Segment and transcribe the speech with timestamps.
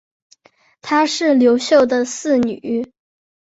[0.81, 2.91] 她是刘秀的四女。